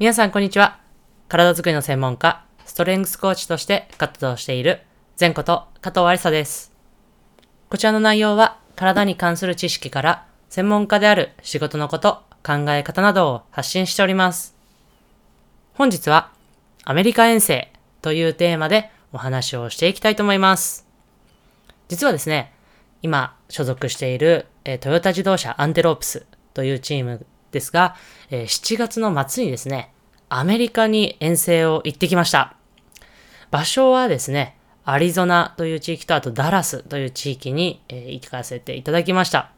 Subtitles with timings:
[0.00, 0.78] 皆さんこんにちは。
[1.26, 4.82] 体づくりの専門家、ストレングスコーチとして活動している
[5.18, 6.72] 前こと加藤ありさです。
[7.68, 14.54] こちらの内容は体に関する知識から専門家である仕事のこと、考え方などを発信しております。
[15.74, 16.30] 本日は
[16.84, 17.68] アメリカ遠征
[18.00, 20.86] というテーマでお話をしていきたいと思います。
[21.88, 22.52] 実はですね、
[23.02, 26.24] 今所属している、えトヨタ自動車アンテロープス
[26.54, 27.96] というチームですが、
[28.30, 29.92] えー7月の末にですね、
[30.28, 32.54] アメリカに遠征を行ってきました。
[33.50, 39.50] 場所はですね、アリゾナという地域とあとダラスという地域に、えー行かせていただきました。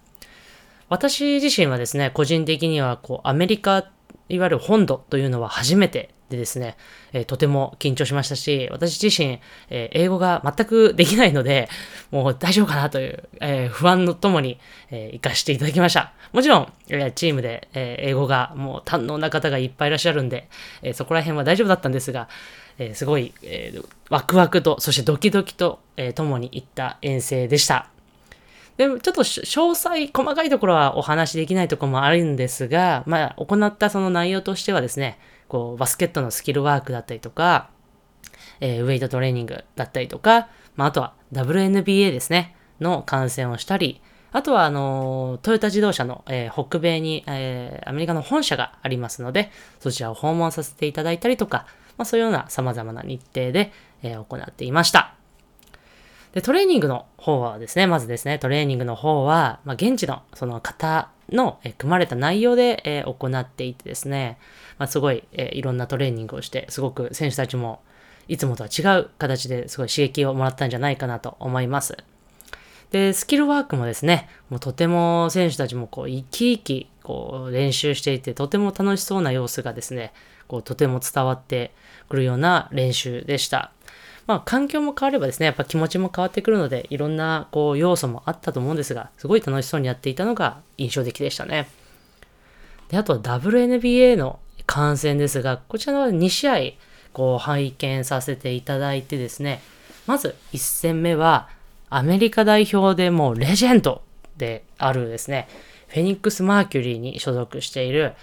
[0.88, 3.90] 私自身はですね、個人的にはこうアメリカ、
[4.28, 6.76] いわゆる本土というのは初めてでですね、
[7.12, 11.68] えーとても緊張しましたし、私自身、えー英語が全くできないので、
[12.10, 14.58] もう大丈夫かなという、えー不安のともに、
[14.90, 16.12] えー行かせていただきました。
[16.32, 20.48] もちろん、えーチームで、え英語がもう堪能な方がいっぱいいらっしゃるんで、
[20.82, 22.28] えそこら辺は大丈夫だったんですが、
[22.78, 27.88] えすごい、えワクワクと、そしてドキドキと、えーともに行った遠征でした。
[28.76, 35.18] でもちょっと詳細、細かいところはお話しできないところもあるんですが、まあ、行ったその内容としてはですね、
[35.48, 37.68] こう、バスケットのスキルワークだったりとか、
[38.60, 44.00] えーウェイトトレーニングだったりとか、まあ、あとは WNBA ですね、の観戦をしたり、
[44.32, 51.66] あとは、あのトヨタ自動車の、えー北米に、えーアメリカの本社がありますので、そちらを訪問させていただいたりとか、
[51.98, 55.14] まあ、そういうような様々な日程で、えー行っていました。
[56.32, 64.38] で、トレーニングの方はですね、まずですね、トレーニングの方は、まあ、現地のその方の、えー組まれた内容で、えー行っていてですね、
[64.78, 67.80] まあ、すごい、えーいろんなトレーニングをして、すごく選手たちも
[68.30, 71.98] いつもとは違う形ですごい刺激をもらったんじゃないかなと思います。
[72.92, 80.12] で、スキルワークもですね、もうとても選手たちもこう生き生きこう練習していて、とても楽しそうな様子がですね、
[80.46, 81.72] こうとても伝わって
[82.08, 83.72] くるような練習でした。
[84.28, 91.68] まあ環境も変わればですね、やっぱ気持ちも変わってくるので、いろんなこう要素もあったと思うんですが、すごい楽しそうにやっていたのが印象的でしたね。
[92.90, 96.56] で、あとは WNBA の観戦ですが、こちらの2試合、
[97.12, 99.60] こう拝見させていただいてですね、
[100.06, 101.48] まず1戦目は、
[101.88, 104.02] アメリカ代表でもうレジェンド
[104.36, 105.48] であるですね、
[105.88, 108.14] フェニックス・マーキュリーに所属している、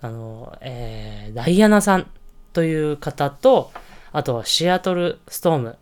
[0.00, 2.10] あの、えーダイアナさん
[2.52, 3.72] という方と、
[4.12, 5.76] あとはシアトル・ストーム、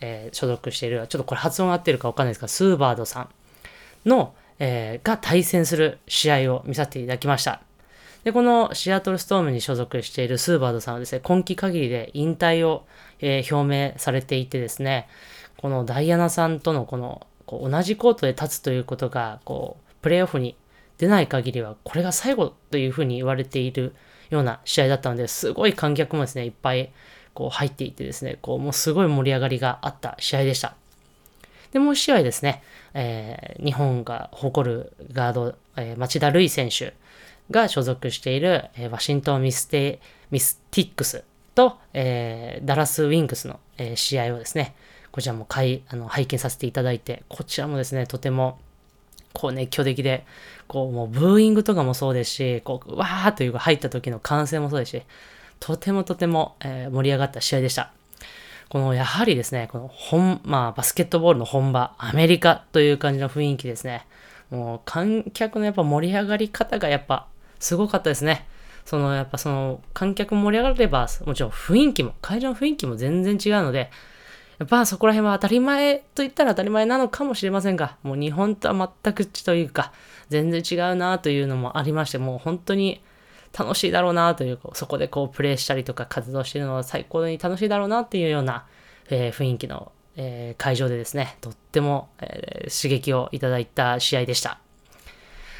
[0.00, 7.62] えー所属している、ちょっとこれ発音合ってるかわかんないですが、スーバードさんの、えーが対戦する試合を見させていただきました。
[8.24, 12.86] で、このシアトルストームに所属しているスーバードさんはですね、今季限りで引退を、
[13.20, 15.08] えー表明されていてですね、
[15.56, 20.56] このダイアナさんとのこの、こう同じコートで立つということが、こう、プレーオフに
[20.98, 23.94] 出ない限りは、これが最後というふうに言われている
[24.30, 26.92] ような試合だったので、すごい観客もですね、いっぱい
[27.34, 30.74] こう入っていてですね、こう、もうすごい盛り上がりがあった試合でした。
[31.72, 32.62] で、もう一試合ですね、
[32.94, 36.94] えー日本が誇るガード、えー町田瑠唯選手
[37.50, 40.00] が所属している、えーワシントンミステ
[40.30, 44.74] ミスティックスと、えーダラスウィングスの、えー試合をですね、
[45.10, 48.58] こちらもかいあの拝見させていただいて、こちらもですね、とても
[49.32, 50.24] こう熱狂的で、
[50.66, 55.02] こうもうブーイングとかもそうですし、こう、わーというか入った時の歓声もそうですし、
[55.60, 57.92] とてもとても、えー盛り上がった試合でした。
[58.68, 64.06] このやはりですね、この本、まあバスケットボールの本場、アメリカという感じの雰囲気ですね。
[64.50, 67.26] もう観客のやっぱ盛り上がり方がやっぱ
[67.58, 68.46] すごかったですね。
[68.84, 73.90] そのやっぱその観客盛り上がれば、もちろん雰囲気も、会場の雰囲気も全然違うので、
[74.58, 79.92] やっぱそこら辺は当たり前と言ったら当たり前なのかもしれませんが、もう日本とは全く違というか、
[80.30, 83.02] 全然違うなというのもありまして、もう本当に
[83.56, 88.66] 楽しいだろうなという、そこでこうプレイしたりとか活動してるのは最高に楽しいだろうなっていうような、
[89.10, 94.58] えー雰囲気の、えー会場でですね、とっても、えー刺激をいただいた試合でした。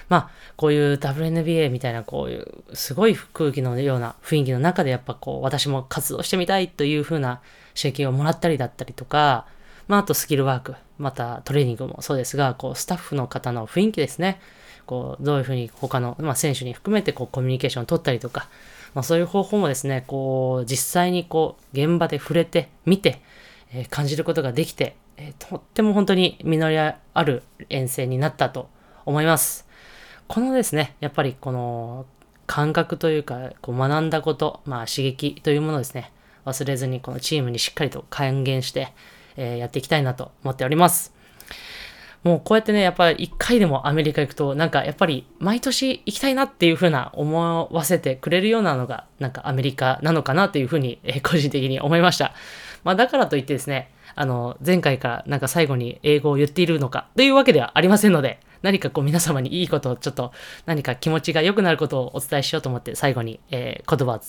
[0.09, 7.41] まあ、こういう WNBA みたいな、こういう、すごい空気のような雰囲気の中で、やっぱこう、私も活動してみたいという風な
[7.77, 9.47] 刺激をもらったりだったりとか、
[9.87, 14.41] まあ、あとスキルワーク、またトレーニングもそうですが、こう、スタッフの方の雰囲気ですね。
[14.87, 18.49] こう、どういうふうに他の、まあ、選手に含めて、こう、コミュニケーションを取ったりとか、
[18.95, 23.21] まあ、そういう方法もですね、こう、実際にこう、現場で触れて、見て、
[23.73, 28.71] えー感じることができて、えーとっても本当に実りある遠征になったと
[29.05, 29.68] 思います。
[30.29, 32.05] このですね、やっぱりこの
[32.47, 36.13] 感覚というか、こう学んだこと、まあ刺激というものをですね、
[36.45, 38.93] 忘れずにこのチームにしっかりと還元して、
[39.37, 41.15] えーやっていきたいなと思っております。
[42.25, 52.35] もうこうやってね、やっぱり一回でもアメリカ行くと、なんかやっぱり毎年行きたいなっていう風な思わせてくれるようなのが、なんかアメリカなのかなっていう風に、えー個人的に思いました。
[52.85, 60.33] まあだからといってですね、あの、前回からなんか最後に英語を言っているのかというわけではありませんので、何かこう皆様にいいことをちょっと
[60.67, 64.21] 何か気持ちが良くなることをお伝えしようと思って最後に、えー言葉を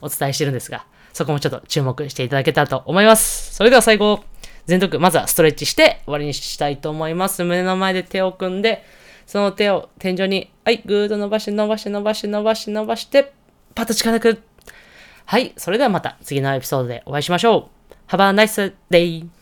[0.00, 3.54] お伝えしてるんですが、そこもちょっと注目していただけたらと思います。
[3.54, 4.24] それでは最後、
[4.66, 7.42] 全力、まずはストレッチして終わりにしたいと思います。
[7.42, 8.84] 胸の前で手を組んで、
[9.26, 13.32] その手を天井に、はい、ぐーっと伸ばして伸ばして伸ばして伸ばして伸ばして、
[13.74, 14.42] パッと力く。
[15.24, 18.12] はい、それではまた次のエピソードでお会いしましょう。
[18.14, 19.37] Have a nice day!